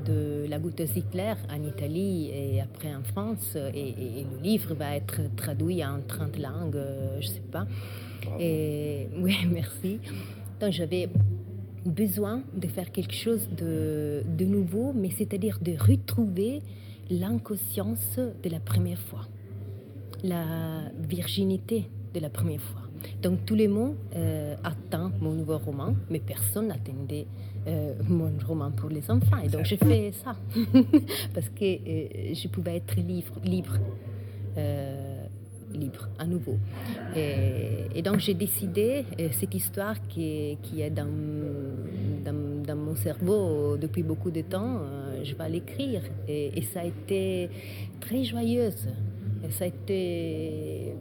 de 0.06 0.46
La 0.48 0.60
goutte 0.60 0.82
Hitler 0.82 1.34
en 1.50 1.64
Italie 1.64 2.30
et 2.32 2.62
après 2.62 2.94
en 2.94 3.04
France, 3.04 3.58
et, 3.74 4.26
le 4.32 4.44
livre 4.44 4.76
va 4.76 4.96
être 4.96 5.22
traduit 5.36 5.84
en 5.84 6.02
30 6.08 6.38
langues, 6.38 6.76
euh, 6.76 7.18
je 7.22 7.28
ne 7.30 7.34
sais 7.34 7.44
pas. 7.52 7.66
Et 8.40 9.08
oui, 9.18 9.36
merci. 9.52 10.00
Donc 10.62 10.72
j'avais 10.72 11.10
besoin 11.86 12.42
de 12.56 12.68
faire 12.68 12.92
quelque 12.92 13.14
chose 13.14 13.48
de, 13.50 14.24
de 14.28 14.46
nouveau, 14.46 14.94
mais 14.94 15.10
c'est-à-dire 15.10 15.60
de 15.62 15.74
retrouver 15.78 16.62
l'inconscience 17.10 18.18
de 18.18 18.50
la 18.50 18.60
première 18.60 19.00
fois, 19.00 19.28
la 20.24 20.46
virginité 21.00 21.90
de 22.14 22.20
la 22.20 22.30
première 22.30 22.62
fois. 22.62 22.82
Donc 23.22 23.46
tout 23.46 23.56
le 23.56 23.68
monde 23.68 23.96
euh, 24.16 24.56
attend 24.64 25.12
mon 25.20 25.32
nouveau 25.32 25.58
roman, 25.58 25.96
mais 26.10 26.20
personne 26.20 26.68
n'attendait 26.68 27.28
euh, 27.68 27.94
mon 28.08 28.32
roman 28.48 28.72
pour 28.72 28.90
les 28.90 29.10
enfants. 29.12 29.38
Et 29.44 29.50
donc 29.50 29.66
j'ai 29.66 29.78
fait 29.78 30.12
ça, 30.24 30.36
parce 31.34 31.50
que 31.50 31.66
euh, 31.66 32.34
je 32.34 32.48
pouvais 32.48 32.78
être 32.78 32.96
libre, 32.98 33.34
libre, 33.44 33.78
libre 35.74 36.08
à 36.20 36.26
nouveau. 36.26 36.58
Et, 37.16 38.02
donc 38.02 38.20
j'ai 38.20 38.34
décidé, 38.34 39.06
cette 39.32 39.54
histoire 39.56 39.96
qui 40.08 40.58
est, 40.78 40.90
dans, 40.90 41.08
dans, 42.66 42.76
mon 42.76 42.96
cerveau 42.96 43.78
depuis 43.78 44.04
beaucoup 44.04 44.32
de 44.32 44.42
temps, 44.42 44.82
je 45.24 45.34
vais 45.36 45.50
l'écrire. 45.50 46.02
Et, 46.28 46.58
et 46.58 46.62
ça 46.62 46.82
a 46.82 46.86
été 46.86 47.50
très 48.00 48.24
joyeuse. 48.24 48.88
Et 49.46 49.52
ça 49.52 49.66
a 49.66 49.68
été 49.68 50.96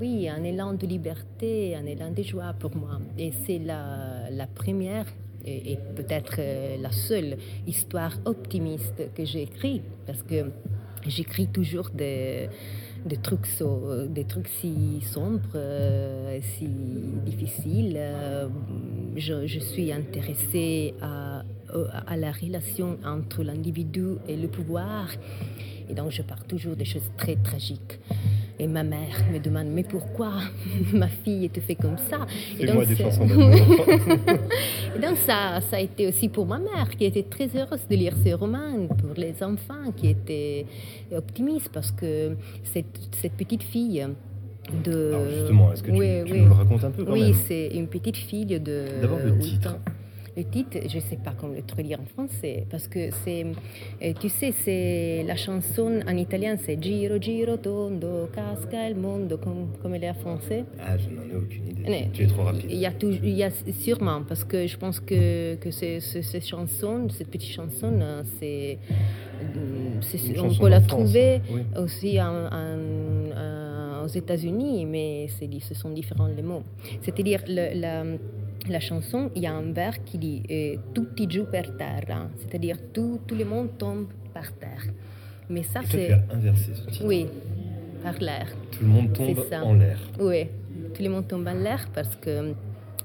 oui, 0.00 0.28
un 0.28 0.42
élan 0.44 0.74
de 0.74 0.86
liberté, 0.86 1.74
un 1.74 1.86
élan 1.86 2.10
de 2.10 2.22
joie 2.22 2.54
pour 2.58 2.76
moi. 2.76 3.00
Et 3.18 3.32
c'est 3.46 3.58
la, 3.58 4.30
la 4.30 4.46
première 4.46 5.06
et, 5.46 5.78
peut-être 5.96 6.36
euh, 6.38 6.76
la 6.80 6.92
seule 6.92 7.36
histoire 7.66 8.12
optimiste 8.24 9.02
que 9.14 9.24
j'ai 9.24 9.42
écrite, 9.42 9.82
parce 10.06 10.22
que 10.22 10.50
j'écris 11.06 11.48
toujours 11.48 11.90
des, 11.90 12.48
des, 13.04 13.16
trucs, 13.16 13.46
des 14.08 14.24
trucs 14.24 14.48
si 14.48 15.00
sombres, 15.02 15.40
euh, 15.54 16.38
si 16.40 16.68
difficiles. 17.24 17.94
Euh, 17.96 18.48
je, 19.16 19.46
je, 19.46 19.58
suis 19.58 19.92
intéressée 19.92 20.94
à, 21.00 21.42
à 22.06 22.16
la 22.16 22.32
relation 22.32 22.98
entre 23.04 23.42
l'individu 23.42 24.16
et 24.28 24.36
le 24.36 24.48
pouvoir, 24.48 25.08
et 25.88 25.94
donc 25.94 26.10
je 26.10 26.22
pars 26.22 26.44
toujours 26.44 26.76
des 26.76 26.84
choses 26.84 27.10
très 27.16 27.36
tragiques. 27.36 27.98
Et 28.60 28.66
ma 28.66 28.82
mère 28.82 29.24
me 29.32 29.38
demande 29.38 29.68
Mais 29.68 29.84
pourquoi 29.84 30.32
ma 30.92 31.08
fille 31.08 31.48
te 31.50 31.60
fait 31.60 31.76
comme 31.76 31.96
ça? 31.96 32.26
Et 32.58 32.66
donc, 32.66 32.74
moi 32.76 32.84
des 32.84 32.94
Et 34.96 35.00
donc, 35.00 35.16
ça, 35.26 35.60
ça 35.60 35.76
a 35.76 35.80
été 35.80 36.08
aussi 36.08 36.28
pour 36.28 36.46
ma 36.46 36.58
mère, 36.58 36.90
qui 36.96 37.04
était 37.04 37.22
très 37.22 37.48
heureuse 37.56 37.86
de 37.88 37.94
lire 37.94 38.14
ces 38.22 38.34
romans, 38.34 38.88
pour 38.88 39.14
les 39.16 39.42
enfants, 39.42 39.92
qui 39.96 40.08
étaient 40.08 40.66
optimistes, 41.14 41.70
parce 41.72 41.92
que 41.92 42.36
cette, 42.64 42.98
cette 43.12 43.34
petite 43.34 43.62
fille. 43.62 44.04
De... 44.84 45.14
Alors 45.14 45.30
justement, 45.30 45.72
est-ce 45.72 45.82
que 45.82 45.90
tu, 45.90 46.34
nous 46.34 46.46
le 46.46 46.52
racontes 46.52 46.84
un 46.84 46.90
peu 46.90 47.04
quand 47.04 47.12
Oui, 47.12 47.32
c'est 47.46 47.68
une 47.68 47.86
petite 47.86 48.16
fille 48.16 48.44
de. 48.44 48.84
D'abord 49.00 49.20
le 49.24 49.38
titre 49.38 49.76
le 50.36 50.44
titre, 50.44 50.78
je 50.88 50.96
ne 50.96 51.02
sais 51.02 51.16
pas 51.16 51.32
comment 51.38 51.54
le 51.54 51.62
traduire 51.62 52.00
en 52.00 52.06
français, 52.06 52.66
parce 52.70 52.88
que 52.88 53.10
c'est, 53.24 53.44
euh, 54.02 54.12
tu 54.20 54.28
sais, 54.28 54.52
c'est 54.52 55.24
la 55.26 55.36
chanson 55.36 56.00
en 56.06 56.16
italien, 56.16 56.56
c'est 56.56 56.80
Giro, 56.82 57.20
Giro, 57.20 57.56
Tondo, 57.56 58.28
Casca 58.34 58.88
il 58.88 58.96
mondo, 58.96 59.36
comme, 59.38 59.68
comme 59.82 59.94
elle 59.94 60.04
est 60.04 60.10
en 60.10 60.14
français. 60.14 60.64
Ah, 60.80 60.96
je 60.96 61.08
n'en 61.08 61.22
ai 61.22 61.36
aucune 61.36 61.68
idée. 61.68 62.08
tu 62.12 62.22
es 62.24 62.26
trop 62.26 62.44
rapide. 62.44 62.66
Il 62.70 62.78
y, 62.78 62.86
a 62.86 62.92
il 63.02 63.36
y 63.36 63.42
a 63.42 63.50
sûrement, 63.72 64.22
parce 64.22 64.44
que 64.44 64.66
je 64.66 64.76
pense 64.76 65.00
que, 65.00 65.56
que 65.56 65.70
c'est, 65.70 66.00
cette 66.00 66.46
chanson, 66.46 67.08
cette 67.10 67.28
petite 67.28 67.52
chanson, 67.52 67.92
euh, 68.00 68.22
c'est, 68.38 68.78
on 70.38 70.54
peut 70.54 70.68
la 70.68 70.80
trouver 70.80 71.40
aussi 71.76 72.18
aux 72.20 74.08
États-Unis, 74.08 74.86
mais 74.86 75.28
ce 75.28 75.74
sont 75.74 75.90
différents 75.90 76.26
les 76.26 76.42
mots. 76.42 76.62
C'est-à-dire, 77.02 77.42
le, 77.46 77.80
la 77.80 78.04
la 78.70 78.80
chanson, 78.80 79.30
il 79.34 79.42
y 79.42 79.46
a 79.46 79.52
un 79.52 79.72
vers 79.72 80.02
qui 80.04 80.18
dit 80.18 80.42
euh, 80.50 80.76
Tutti 80.94 81.26
giù 81.28 81.44
per 81.44 81.76
terra, 81.76 82.28
c'est-à-dire 82.38 82.76
tout, 82.92 83.20
tout 83.26 83.34
le 83.34 83.44
monde 83.44 83.76
tombe 83.78 84.06
par 84.32 84.52
terre. 84.52 84.84
Mais 85.48 85.62
ça, 85.62 85.80
c'est. 85.88 86.12
inversé 86.30 86.74
ce 86.74 86.90
titre. 86.90 87.06
Oui, 87.06 87.26
par 88.02 88.18
l'air. 88.18 88.48
Tout 88.72 88.82
le 88.82 88.88
monde 88.88 89.12
tombe 89.12 89.44
en 89.62 89.74
l'air. 89.74 89.98
Oui, 90.20 90.46
tout 90.94 91.02
le 91.02 91.08
monde 91.08 91.26
tombe 91.26 91.46
en 91.46 91.54
l'air 91.54 91.88
parce 91.94 92.16
que 92.16 92.54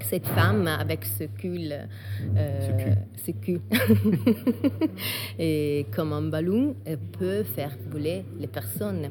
cette 0.01 0.27
femme 0.27 0.67
avec 0.67 1.05
ce 1.05 1.23
cul, 1.25 1.69
euh, 1.71 2.95
ce 3.15 3.31
cul, 3.31 3.61
et 5.39 5.85
comme 5.95 6.11
un 6.13 6.23
ballon, 6.23 6.75
peut 7.17 7.43
faire 7.43 7.75
voler 7.89 8.25
les 8.39 8.47
personnes. 8.47 9.09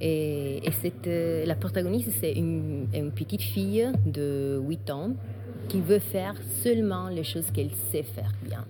Et, 0.00 0.66
et 0.66 0.70
cette, 0.70 1.06
euh, 1.06 1.44
la 1.44 1.54
protagoniste, 1.54 2.10
c'est 2.20 2.32
une, 2.32 2.86
une, 2.94 3.10
petite 3.10 3.42
fille 3.42 3.86
de 4.06 4.58
8 4.66 4.90
ans 4.90 5.10
qui 5.70 5.80
veut 5.80 6.00
faire 6.00 6.34
seulement 6.64 7.08
les 7.08 7.22
choses 7.22 7.48
qu'elle 7.52 7.70
sait 7.70 8.02
faire 8.02 8.32
bien. 8.42 8.64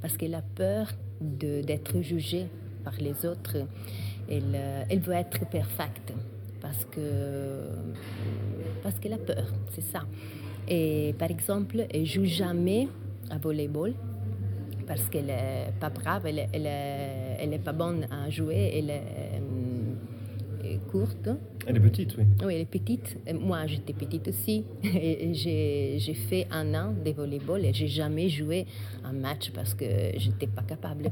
Parce 0.00 0.16
qu'elle 0.16 0.36
a 0.36 0.42
peur 0.42 0.86
d'être 1.20 2.00
jugée 2.00 2.46
par 2.84 2.94
les 3.00 3.26
autres. 3.26 3.56
Elle, 4.30 4.54
euh, 4.54 4.84
elle 4.88 5.00
veut 5.00 5.14
être 5.14 5.40
parfaite 5.50 6.12
parce 6.62 6.84
que 6.86 7.64
parce 8.82 8.98
qu'elle 9.00 9.14
a 9.14 9.18
peur, 9.18 9.46
c'est 9.72 9.82
ça. 9.82 10.02
Et 10.68 11.14
par 11.18 11.30
exemple, 11.30 11.86
elle 11.92 12.06
joue 12.06 12.24
jamais 12.24 12.88
à 13.30 13.36
volleyball 13.36 13.92
parce 14.86 15.08
qu'elle 15.08 15.30
est 15.30 15.72
pas 15.80 15.90
brave, 15.90 16.26
elle, 16.26 16.48
elle, 16.52 16.66
elle 17.40 17.52
est 17.52 17.64
pas 17.64 17.72
bonne 17.72 18.06
à 18.10 18.30
jouer, 18.30 18.84
courte. 20.94 21.28
Elle 21.66 21.76
est 21.76 21.80
petite, 21.80 22.16
oui. 22.16 22.24
Oui, 22.44 22.54
elle 22.54 22.60
est 22.60 22.64
petite. 22.78 23.18
Moi, 23.34 23.66
j'étais 23.66 23.92
petite 23.92 24.28
aussi. 24.28 24.64
Et 24.84 25.34
j'ai 25.34 26.14
fait 26.14 26.46
un 26.52 26.72
an 26.74 26.94
de 27.04 27.10
volleyball 27.10 27.64
et 27.64 27.72
j'ai 27.72 27.88
jamais 27.88 28.28
joué 28.28 28.66
un 29.04 29.12
match 29.12 29.50
parce 29.50 29.74
que 29.74 29.84
j'étais 30.16 30.46
pas 30.46 30.62
capable. 30.62 31.10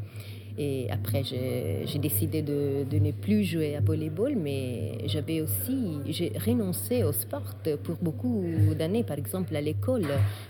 Et 0.59 0.87
après, 0.91 1.23
j'ai 1.25 1.99
décidé 1.99 2.43
de, 2.43 2.85
de, 2.89 2.99
ne 2.99 3.11
plus 3.11 3.43
jouer 3.43 3.75
à 3.75 3.81
volleyball, 3.81 4.37
mais 4.37 4.99
j'avais 5.07 5.41
aussi, 5.41 5.99
j'ai 6.07 6.31
renoncé 6.47 7.03
au 7.03 7.13
sport 7.13 7.55
pour 7.83 7.97
beaucoup 8.03 8.45
d'années. 8.79 9.03
Par 9.03 9.19
exemple, 9.19 9.57
à 9.57 9.63
l'école, 9.63 10.07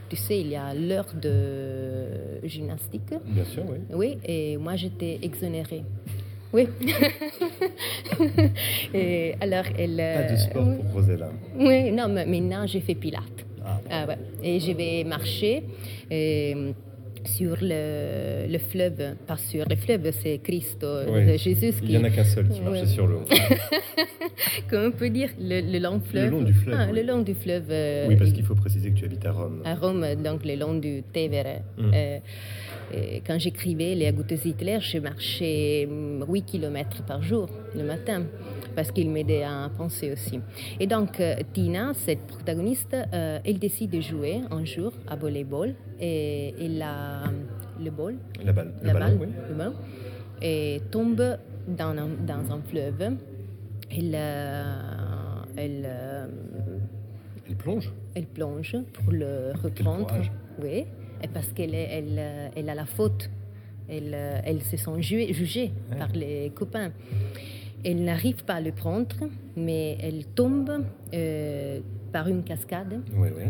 tu 0.08 0.16
sais, 0.16 0.40
il 0.40 0.48
y 0.48 0.56
a 0.56 0.74
l'heure 0.74 1.12
de 1.14 2.06
gymnastique. 2.44 3.14
Bien 3.24 3.44
sûr, 3.44 3.62
oui. 3.70 3.78
Oui, 3.94 4.18
et 4.24 4.56
moi, 4.56 4.74
j'étais 4.74 5.20
exonérée. 5.22 5.84
Oui. 6.52 6.68
et 8.94 9.34
alors, 9.40 9.64
elle. 9.78 9.96
Pas 9.96 10.32
de 10.32 10.36
sport 10.36 10.76
pour 10.76 10.92
Rosella. 10.92 11.30
Oui, 11.56 11.90
non, 11.92 12.08
mais 12.08 12.26
maintenant 12.26 12.66
j'ai 12.66 12.80
fait 12.80 12.94
pilates. 12.94 13.46
Ah, 13.64 13.80
ah, 13.90 14.06
ouais. 14.06 14.18
Et 14.42 14.60
je 14.60 14.72
vais 14.72 15.04
marcher. 15.04 15.62
Et, 16.10 16.54
sur 17.24 17.56
le, 17.60 18.46
le, 18.48 18.58
fleuve, 18.58 19.14
pas 19.26 19.36
sur 19.36 19.64
le 19.68 19.76
fleuve, 19.76 20.10
c'est 20.22 20.38
Christ, 20.38 20.84
Jésus 21.36 21.72
qui... 21.72 21.84
Il 21.84 21.90
n'y 21.90 21.98
en 21.98 22.04
a 22.04 22.10
qu'un 22.10 22.24
seul 22.24 22.48
qui 22.48 22.60
marchait 22.60 22.86
sur 22.86 23.06
l'eau. 23.06 23.22
Comment 24.70 24.88
on 24.88 24.92
peut 24.92 25.10
dire 25.10 25.30
le, 25.40 25.60
le, 25.60 25.78
long 25.78 26.00
fleuve? 26.00 26.24
Le 26.24 26.30
long 26.30 26.42
du 26.42 26.52
fleuve. 26.52 26.76
Ah, 26.78 26.92
Le 26.92 27.02
long 27.02 27.22
du 27.22 27.34
fleuve. 27.34 27.66
Euh, 27.70 28.06
oui, 28.08 28.16
parce 28.16 28.32
qu'il 28.32 28.44
faut 28.44 28.54
préciser 28.54 28.90
que 28.90 28.98
tu 28.98 29.04
habites 29.04 29.24
à 29.26 29.32
Rome. 29.32 29.62
À 29.64 29.74
Rome, 29.74 30.06
donc 30.22 30.44
le 30.44 30.56
long 30.56 30.74
du 30.74 31.02
Tevere. 31.12 31.62
Euh, 32.94 33.18
quand 33.26 33.38
j'écrivais 33.38 33.94
Les 33.94 34.06
Agouttes 34.06 34.44
Hitler, 34.44 34.78
je 34.80 34.98
marchais 34.98 35.88
8 35.88 35.90
hum, 35.90 36.42
km 36.44 37.02
par 37.04 37.22
jour 37.22 37.48
le 37.74 37.84
matin 37.84 38.24
parce 38.74 38.90
qu'il 38.90 39.10
m'aidait 39.10 39.44
à 39.44 39.70
penser 39.76 40.12
aussi. 40.12 40.40
Et 40.80 40.86
donc, 40.86 41.20
euh, 41.20 41.36
Tina, 41.52 41.92
cette 41.94 42.26
protagoniste, 42.26 42.94
euh, 42.94 43.38
elle 43.44 43.58
décide 43.58 43.90
de 43.90 44.00
jouer 44.00 44.40
un 44.50 44.64
jour 44.64 44.92
à 45.06 45.16
volleyball 45.16 45.74
et, 46.00 46.54
et 46.58 46.68
la, 46.68 47.24
le 47.82 47.90
ball, 47.90 48.16
la 48.44 48.52
balle, 48.52 48.72
la 48.82 48.92
le 48.92 48.98
balle, 48.98 49.18
oui. 49.20 49.26
le 49.48 49.54
ballon, 49.54 49.74
et 50.40 50.80
tombe 50.90 51.22
dans 51.68 51.96
un, 51.96 52.08
dans 52.26 52.52
un 52.52 52.60
fleuve. 52.62 53.16
Elle, 53.94 54.14
euh, 54.14 54.72
elle, 55.56 55.88
elle 57.46 57.56
plonge 57.56 57.92
Elle 58.14 58.26
plonge 58.26 58.76
pour 58.94 59.12
le 59.12 59.52
reprendre. 59.62 60.14
Oui 60.62 60.86
parce 61.32 61.52
qu'elle 61.52 61.74
elle, 61.74 62.50
elle 62.56 62.68
a 62.68 62.74
la 62.74 62.84
faute. 62.84 63.30
Elle, 63.88 64.16
elle 64.44 64.62
se 64.62 64.76
sent 64.76 65.02
jugée 65.02 65.72
par 65.96 66.08
les 66.12 66.50
copains. 66.54 66.90
Elle 67.84 68.04
n'arrive 68.04 68.44
pas 68.44 68.54
à 68.54 68.60
le 68.60 68.72
prendre, 68.72 69.16
mais 69.56 69.96
elle 70.00 70.24
tombe 70.26 70.70
euh, 71.14 71.80
par 72.12 72.28
une 72.28 72.44
cascade. 72.44 73.00
Oui, 73.16 73.28
oui. 73.36 73.44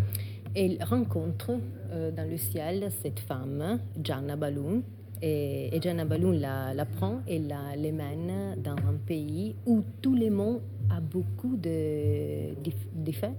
il 0.56 0.82
rencontre 0.82 1.50
euh, 1.90 2.10
dans 2.10 2.28
le 2.28 2.38
ciel 2.38 2.88
cette 3.02 3.20
femme, 3.20 3.78
Gianna 4.02 4.36
Balloon, 4.36 4.82
et, 5.20 5.76
et 5.76 5.80
Gianna 5.80 6.04
Balloon 6.04 6.32
la, 6.32 6.72
la 6.74 6.84
prend 6.86 7.20
et 7.28 7.38
la 7.38 7.76
l'emmène 7.76 8.56
dans 8.62 8.72
un 8.76 8.96
pays 9.06 9.54
où 9.66 9.82
tout 10.00 10.14
le 10.14 10.30
monde 10.30 10.60
a 10.90 11.00
beaucoup 11.00 11.56
de 11.56 12.54
défauts. 12.94 13.36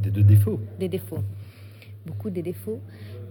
De 0.00 0.10
défauts. 0.22 0.60
Des 0.78 0.88
défauts. 0.88 1.24
Beaucoup 2.06 2.30
de 2.30 2.40
défauts 2.40 2.80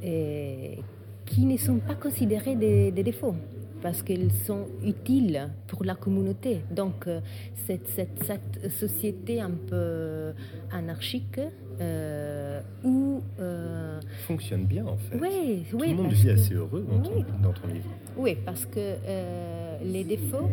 et 0.04 0.78
qui 1.26 1.46
ne 1.46 1.58
sont 1.58 1.78
pas 1.80 1.96
considérés 1.96 2.56
des, 2.56 2.92
des 2.92 3.04
défauts 3.04 3.36
parce 3.82 4.02
qu'ils 4.04 4.32
sont 4.32 4.66
utiles 4.84 5.50
pour 5.68 5.84
la 5.84 5.96
communauté. 5.96 6.62
Donc, 6.72 7.08
euh, 7.08 7.20
cette, 7.56 7.88
cette, 7.88 8.24
cette 8.24 8.72
société 8.72 9.40
un 9.42 9.52
peu 9.52 10.34
anarchique 10.72 11.40
euh, 11.80 12.62
où... 12.84 13.22
Euh, 13.40 14.00
Fonctionne 14.26 14.66
bien, 14.66 14.86
en 14.86 14.98
fait. 14.98 15.18
Oui, 15.20 15.64
Tout 15.70 15.78
oui. 15.80 15.90
le 15.92 15.96
monde 15.96 16.12
vit 16.12 16.26
que- 16.26 16.32
assez 16.32 16.54
heureux 16.56 16.86
dans, 16.90 17.00
ton, 17.02 17.16
Oui. 17.16 17.26
dans 17.44 17.54
ton 17.54 17.68
livre. 17.68 17.90
Oui, 18.18 18.36
parce 18.46 18.66
que 18.66 18.80
euh, 18.80 19.78
les 19.84 20.04
défauts 20.04 20.50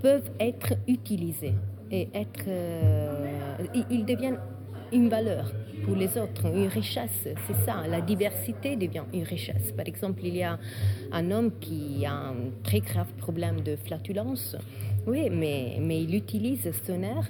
peuvent 0.00 0.30
être 0.40 0.74
utilisés 0.88 1.54
et 1.90 2.08
être, 2.14 2.48
ils 3.90 4.04
deviennent 4.06 4.38
une 4.92 5.08
valeur 5.08 5.52
pour 5.84 5.96
les 5.96 6.16
autres, 6.16 6.46
une 6.46 6.68
richesse. 6.68 7.28
C'est 7.46 7.56
ça, 7.64 7.86
la 7.88 8.00
diversité 8.00 8.76
devient 8.76 9.04
une 9.12 9.24
richesse. 9.24 9.72
Par 9.72 9.86
exemple, 9.86 10.20
il 10.24 10.36
y 10.36 10.42
a 10.42 10.58
un 11.10 11.30
homme 11.30 11.50
qui 11.60 12.04
a 12.06 12.14
un 12.14 12.34
très 12.62 12.80
grave 12.80 13.12
problème 13.18 13.60
de 13.60 13.76
flatulence. 13.76 14.56
Oui, 15.06 15.28
mais, 15.30 15.78
mais 15.80 16.02
il 16.02 16.14
utilise 16.14 16.70
son 16.86 17.02
air 17.02 17.28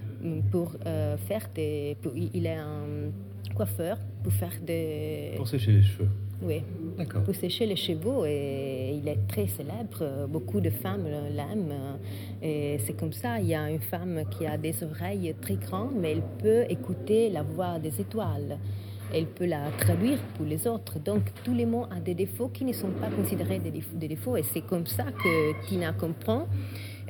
pour 0.50 0.74
euh, 0.86 1.16
faire 1.16 1.48
des... 1.54 1.96
il 2.34 2.46
est 2.46 2.56
un 2.56 3.10
coiffeur 3.54 3.96
pour 4.22 4.32
faire 4.32 4.52
des... 4.62 5.32
Pour 5.36 5.48
sécher 5.48 5.72
les 5.72 5.82
cheveux. 5.82 6.08
Oui, 6.44 6.62
D'accord. 6.98 7.22
pour 7.22 7.34
sécher 7.34 7.66
les 7.66 7.76
chevaux 7.76 8.24
et 8.26 8.98
il 9.00 9.06
est 9.08 9.26
très 9.28 9.46
célèbre. 9.46 10.26
Beaucoup 10.28 10.60
de 10.60 10.70
femmes 10.70 11.06
l'aiment 11.36 11.98
et 12.42 12.78
c'est 12.84 12.94
comme 12.94 13.12
ça. 13.12 13.38
Il 13.38 13.46
y 13.46 13.54
a 13.54 13.70
une 13.70 13.80
femme 13.80 14.24
qui 14.30 14.46
a 14.46 14.56
des 14.58 14.82
oreilles 14.82 15.34
très 15.40 15.54
grandes, 15.54 15.94
mais 16.00 16.12
elle 16.12 16.22
peut 16.42 16.64
écouter 16.68 17.30
la 17.30 17.42
voix 17.42 17.78
des 17.78 18.00
étoiles. 18.00 18.58
Elle 19.14 19.26
peut 19.26 19.46
la 19.46 19.70
traduire 19.78 20.18
pour 20.36 20.46
les 20.46 20.66
autres. 20.66 20.98
Donc 20.98 21.22
tous 21.44 21.54
les 21.54 21.66
mots 21.66 21.84
ont 21.84 22.00
des 22.04 22.14
défauts 22.14 22.48
qui 22.48 22.64
ne 22.64 22.72
sont 22.72 22.90
pas 22.90 23.08
considérés 23.08 23.58
des 23.58 23.70
défauts. 23.70 23.96
des 23.96 24.08
défauts. 24.08 24.36
Et 24.36 24.42
c'est 24.42 24.62
comme 24.62 24.86
ça 24.86 25.04
que 25.04 25.66
Tina 25.66 25.92
comprend 25.92 26.46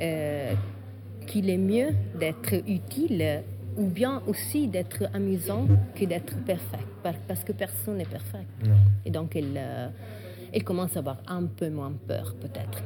euh, 0.01 0.53
qu'il 1.27 1.49
est 1.49 1.59
mieux 1.59 1.91
d'être 2.19 2.55
utile 2.67 3.43
ou 3.77 3.87
bien 3.87 4.23
aussi 4.27 4.69
d'être 4.69 5.05
amusant 5.15 5.67
que 5.95 6.05
d'être 6.05 6.37
parfait. 6.45 6.85
Par- 7.03 7.15
Parce 7.29 7.45
que 7.45 7.53
personne 7.53 7.97
n'est 7.99 8.05
parfait. 8.05 8.47
Non. 8.65 8.75
Et 9.05 9.11
donc, 9.11 9.35
elle, 9.37 9.55
euh, 9.57 9.89
elle 10.53 10.65
commence 10.65 10.97
à 10.97 11.01
avoir 11.01 11.19
un 11.27 11.45
peu 11.45 11.71
moins 11.71 11.93
peur, 12.07 12.35
peut-être. 12.41 12.83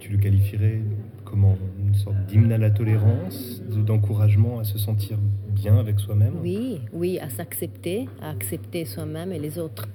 Tu 0.00 0.10
le 0.12 0.18
qualifierais 0.18 0.80
comment? 1.24 1.56
Une 1.78 1.94
sorte 1.94 2.16
d'hymne 2.26 2.52
à 2.52 2.58
la 2.58 2.70
tolérance, 2.70 3.62
de- 3.62 3.80
d'encouragement 3.80 4.58
à 4.58 4.64
se 4.64 4.76
sentir 4.76 5.16
bien 5.48 5.78
avec 5.78 5.98
soi-même? 5.98 6.34
Oui, 6.42 6.80
oui, 6.92 7.18
à 7.20 7.30
s'accepter, 7.30 8.06
à 8.20 8.28
accepter 8.30 8.84
soi-même 8.84 9.32
et 9.32 9.38
les 9.38 9.58
autres. 9.58 9.88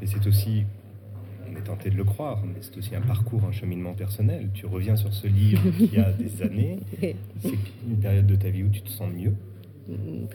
Et 0.00 0.06
c'est 0.06 0.24
aussi, 0.28 0.64
tenté 1.64 1.90
de 1.90 1.96
le 1.96 2.04
croire, 2.04 2.42
mais 2.44 2.60
c'est 2.60 2.76
aussi 2.76 2.94
un 2.94 3.00
parcours, 3.00 3.42
un 3.44 3.52
cheminement 3.52 3.94
personnel. 3.94 4.48
Tu 4.54 4.66
reviens 4.66 4.96
sur 4.96 5.12
ce 5.12 5.26
livre 5.26 5.62
qui 5.78 5.98
a 5.98 6.12
des 6.22 6.42
années. 6.42 6.78
C'est 7.40 7.54
une 7.88 7.98
période 8.00 8.26
de 8.26 8.36
ta 8.36 8.48
vie 8.48 8.62
où 8.62 8.68
tu 8.68 8.82
te 8.82 8.90
sens 8.90 9.10
mieux. 9.12 9.34
Euh, 9.90 10.26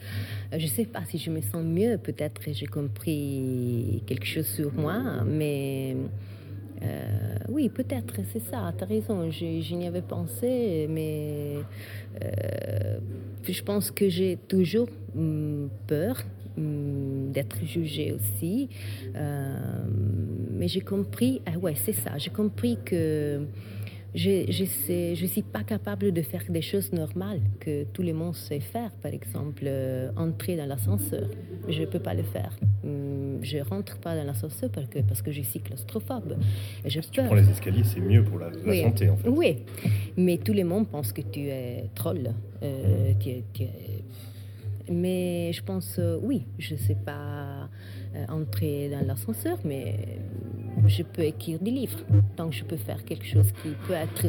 Je 0.52 0.64
ne 0.64 0.70
sais 0.70 0.84
pas 0.84 1.04
si 1.06 1.18
je 1.18 1.30
me 1.30 1.40
sens 1.40 1.64
mieux, 1.64 1.98
peut-être 1.98 2.40
que 2.40 2.52
j'ai 2.52 2.66
compris 2.66 4.02
quelque 4.06 4.26
chose 4.26 4.46
sur 4.46 4.72
moi, 4.74 5.24
mais 5.26 5.96
euh, 6.82 7.36
oui, 7.48 7.68
peut-être, 7.68 8.14
c'est 8.32 8.42
ça, 8.42 8.72
tu 8.76 8.84
as 8.84 8.86
raison, 8.86 9.30
je, 9.30 9.74
n'y 9.74 9.86
avais 9.86 10.02
pensé, 10.02 10.86
mais 10.88 11.56
euh, 12.22 12.98
je 13.48 13.62
pense 13.62 13.90
que 13.90 14.08
j'ai 14.08 14.38
toujours 14.48 14.88
hum, 15.16 15.68
peur 15.86 16.24
d'être 16.56 17.64
jugée 17.64 18.12
aussi, 18.12 18.68
Euh, 19.14 19.56
mais 20.52 20.68
j'ai 20.68 20.80
compris, 20.80 21.40
ah 21.46 21.56
ouais, 21.58 21.74
c'est 21.74 21.92
ça, 21.92 22.16
j'ai 22.18 22.30
compris 22.30 22.78
que 22.84 23.46
je 24.14 24.44
je 24.50 24.64
je 25.14 25.26
suis 25.26 25.42
pas 25.42 25.62
capable 25.62 26.10
de 26.12 26.22
faire 26.22 26.42
des 26.48 26.62
choses 26.62 26.92
normales 26.92 27.40
que 27.60 27.84
tout 27.92 28.02
le 28.02 28.12
monde 28.12 28.34
sait 28.34 28.58
faire. 28.58 28.90
Par 29.02 29.12
exemple, 29.12 29.62
euh, 29.66 30.10
entrer 30.16 30.56
dans 30.56 30.66
l'ascenseur. 30.66 31.28
Je 31.68 31.84
peux 31.84 32.00
pas 32.00 32.14
le 32.14 32.24
faire. 32.24 32.52
Hum, 32.84 33.38
Je 33.42 33.58
rentre 33.58 33.98
pas 33.98 34.16
dans 34.16 34.24
l'ascenseur 34.24 34.68
parce 34.70 34.88
que, 34.88 34.98
parce 35.08 35.22
que 35.22 35.30
je 35.30 35.42
suis 35.42 35.60
claustrophobe. 35.60 36.32
Et 36.84 36.90
j'ai 36.90 37.00
Si 37.02 37.10
tu 37.10 37.22
prends 37.22 37.34
les 37.36 37.48
escaliers, 37.48 37.84
c'est 37.84 38.00
mieux 38.00 38.24
pour 38.24 38.38
la, 38.40 38.50
la 38.50 38.56
Oui. 38.70 38.82
santé, 38.82 39.08
en 39.08 39.16
fait. 39.16 39.28
Oui, 39.28 39.58
mais 40.16 40.36
tout 40.38 40.52
le 40.60 40.64
monde 40.64 40.88
pense 40.88 41.12
que 41.12 41.22
tu 41.22 41.42
es 41.48 41.84
troll. 41.94 42.24
Euh, 42.62 43.12
tu 43.20 43.28
es- 43.28 43.44
tu 43.54 43.62
es- 43.62 44.02
Mais 44.90 45.52
je 45.52 45.62
pense, 45.62 45.96
euh, 45.98 46.18
oui, 46.20 46.46
je 46.58 46.74
ne 46.74 46.78
sais 46.78 46.96
pas 46.96 47.68
euh, 48.16 48.26
entrer 48.28 48.90
dans 48.90 49.06
l'ascenseur, 49.06 49.58
mais 49.64 50.18
je 50.86 51.04
peux 51.04 51.22
écrire 51.22 51.60
des 51.60 51.70
livres. 51.70 52.00
Donc 52.36 52.52
je 52.52 52.64
peux 52.64 52.76
faire 52.76 53.04
quelque 53.04 53.24
chose 53.24 53.52
qui 53.62 53.70
peut 53.86 53.94
être 53.94 54.26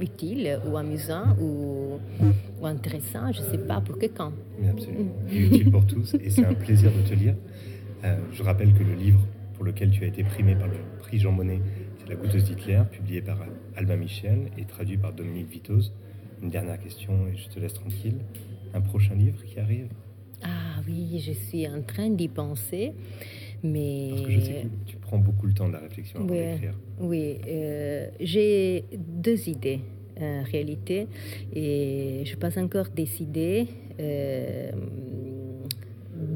utile 0.00 0.60
ou 0.66 0.76
amusant 0.76 1.36
ou, 1.40 1.98
ou 2.60 2.66
intéressant, 2.66 3.32
je 3.32 3.42
ne 3.42 3.46
sais 3.46 3.58
pas 3.58 3.80
pour 3.80 3.98
que 3.98 4.06
quand. 4.06 4.32
Mais 4.60 4.68
absolument. 4.68 5.12
Il 5.30 5.36
est 5.36 5.46
utile 5.46 5.70
pour 5.70 5.86
tous 5.86 6.14
et 6.14 6.30
c'est 6.30 6.44
un 6.44 6.54
plaisir 6.66 6.92
de 6.92 7.08
te 7.08 7.14
lire. 7.14 7.34
Euh, 8.04 8.16
je 8.32 8.42
rappelle 8.42 8.72
que 8.74 8.84
le 8.84 8.94
livre 8.94 9.20
pour 9.54 9.64
lequel 9.64 9.90
tu 9.90 10.04
as 10.04 10.06
été 10.06 10.22
primé 10.22 10.54
par 10.54 10.68
le 10.68 10.76
prix 11.00 11.18
Jean 11.18 11.32
Monnet, 11.32 11.60
c'est 11.98 12.08
La 12.08 12.14
goûteuse 12.14 12.44
d'Hitler, 12.44 12.82
publié 12.92 13.22
par 13.22 13.38
Albin 13.74 13.96
Michel 13.96 14.50
et 14.58 14.64
traduit 14.64 14.98
par 14.98 15.12
Dominique 15.12 15.50
Vitoz. 15.50 15.92
Une 16.42 16.50
dernière 16.50 16.78
question 16.78 17.26
et 17.26 17.36
je 17.36 17.48
te 17.48 17.58
laisse 17.58 17.72
tranquille. 17.72 18.16
Un 18.76 18.80
prochain 18.82 19.14
livre 19.14 19.42
qui 19.44 19.58
arrive 19.58 19.88
Ah 20.42 20.80
oui, 20.86 21.18
je 21.26 21.32
suis 21.32 21.66
en 21.66 21.80
train 21.82 22.10
d'y 22.10 22.28
penser, 22.28 22.92
mais... 23.62 24.08
Parce 24.10 24.22
que 24.22 24.30
je 24.30 24.40
sais 24.40 24.52
que 24.84 24.90
tu 24.90 24.96
prends 24.96 25.18
beaucoup 25.18 25.46
le 25.46 25.54
temps 25.54 25.68
de 25.68 25.72
la 25.72 25.78
réflexion 25.88 26.20
avant 26.20 26.28
Oui, 26.30 26.38
d'écrire. 26.52 26.74
oui 27.00 27.38
euh, 27.48 28.08
j'ai 28.20 28.84
deux 28.98 29.40
idées 29.48 29.80
en 30.20 30.42
réalité 30.42 31.06
et 31.54 32.22
je 32.24 32.30
n'ai 32.32 32.36
pas 32.44 32.58
encore 32.58 32.88
décidé 32.94 33.66
euh, 34.00 34.70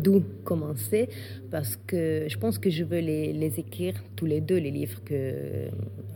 d'où 0.03 0.23
commencer 0.45 1.09
parce 1.51 1.77
que 1.87 2.27
je 2.29 2.37
pense 2.39 2.59
que 2.59 2.69
je 2.71 2.85
veux 2.85 3.01
les, 3.01 3.33
les 3.33 3.59
écrire 3.59 3.95
tous 4.17 4.27
les 4.27 4.41
deux 4.41 4.59
les 4.59 4.71
livres 4.71 5.01
que, 5.05 5.69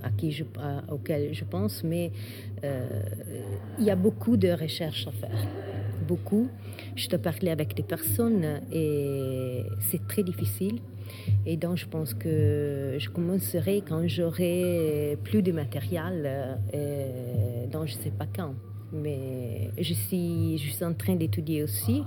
à 0.03 0.11
qui 0.11 0.31
je, 0.33 0.45
à- 0.59 0.85
auxquels 0.93 1.33
je 1.35 1.45
pense 1.45 1.83
mais 1.85 2.11
euh, 2.65 2.87
il 3.79 3.85
y 3.85 3.91
a 3.91 3.97
beaucoup 3.97 4.37
de 4.37 4.49
recherches 4.51 5.07
à 5.07 5.13
faire 5.13 5.47
beaucoup 6.05 6.49
je 6.97 7.09
te 7.09 7.17
parlais 7.17 7.51
avec 7.51 7.75
des 7.75 7.83
personnes 7.83 8.61
et 8.73 9.65
c'est 9.81 10.07
très 10.07 10.23
difficile 10.23 10.81
et 11.47 11.57
donc, 11.57 11.77
je 11.77 11.87
pense 11.87 12.15
que 12.15 12.97
je 12.99 13.09
commencerai 13.11 13.83
quand 13.87 14.07
j'aurai 14.07 15.19
plus 15.25 15.43
de 15.43 15.53
matériel, 15.53 16.59
euh, 16.75 17.67
donc 17.67 17.87
je 17.87 17.97
ne 17.97 18.03
sais 18.03 18.11
pas 18.11 18.27
quand. 18.35 18.55
Mais 18.93 19.71
je 19.77 19.93
suis, 19.93 20.59
je 20.59 20.85
en 20.85 20.95
train 20.95 21.17
d'étudier 21.17 21.63
aussi. 21.65 22.05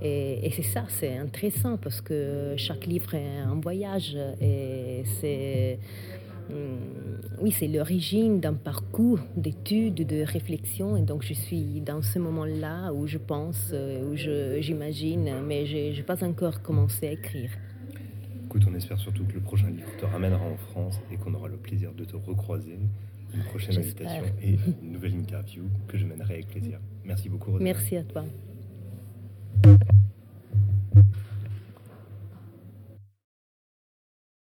Et, 0.00 0.46
et 0.46 0.50
c'est 0.52 0.62
ça, 0.62 0.84
c'est 0.88 1.16
intéressant 1.16 1.76
parce 1.76 2.00
que 2.00 2.54
chaque 2.56 2.86
livre 2.86 3.14
est 3.14 3.38
un 3.38 3.58
voyage. 3.60 4.16
Et 4.40 5.02
c'est. 5.20 5.78
Hum, 6.50 6.78
Oui, 7.40 7.52
c'est 7.52 7.68
l'origine 7.68 8.40
d'un 8.40 8.54
parcours 8.54 9.20
d'études, 9.36 10.06
de 10.06 10.22
réflexion. 10.22 10.96
Et 10.96 11.02
donc, 11.02 11.22
je 11.22 11.34
suis 11.34 11.80
dans 11.80 12.02
ce 12.02 12.18
moment-là 12.18 12.92
où 12.92 13.06
je 13.06 13.18
pense, 13.18 13.70
euh, 13.72 14.10
où 14.10 14.16
je- 14.16 14.60
j'imagine, 14.60 15.30
mais 15.46 15.64
je 15.66 15.76
n'ai 15.96 16.02
pas 16.02 16.24
encore 16.24 16.62
commencé 16.62 17.06
à 17.06 17.12
écrire. 17.12 17.50
Écoute, 18.46 18.62
on 18.68 18.74
espère 18.74 18.98
surtout 18.98 19.24
que 19.24 19.34
le 19.34 19.40
prochain 19.40 19.70
livre 19.70 19.90
te 20.00 20.04
ramènera 20.06 20.42
en 20.44 20.56
France 20.56 20.98
et 21.12 21.16
qu'on 21.16 21.34
aura 21.34 21.48
le 21.48 21.58
plaisir 21.58 21.92
de 21.92 22.04
te 22.04 22.16
recroiser. 22.16 22.78
Une 23.34 23.42
prochaine 23.42 23.76
invitation 23.76 24.24
et 24.42 24.58
une 24.82 24.92
nouvelle 24.92 25.14
interview 25.14 25.64
que 25.86 25.98
je 25.98 26.06
mènerai 26.06 26.34
avec 26.34 26.48
plaisir. 26.48 26.78
Merci 27.04 27.28
beaucoup, 27.28 27.50
Rosa. 27.52 27.62
Merci 27.62 27.96
à 27.96 28.02
toi. 28.04 28.24